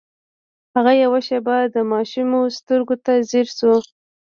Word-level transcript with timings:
هغه 0.75 0.91
يوه 1.03 1.19
شېبه 1.27 1.57
د 1.75 1.77
ماشومې 1.91 2.41
سترګو 2.57 2.95
ته 3.05 3.11
ځير 3.29 3.47
شو. 3.57 3.73